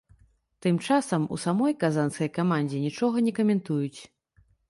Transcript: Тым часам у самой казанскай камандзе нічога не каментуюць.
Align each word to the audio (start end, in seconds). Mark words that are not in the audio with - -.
Тым 0.65 0.79
часам 0.87 1.27
у 1.35 1.37
самой 1.43 1.75
казанскай 1.83 2.29
камандзе 2.39 2.77
нічога 2.87 3.17
не 3.29 3.35
каментуюць. 3.41 3.99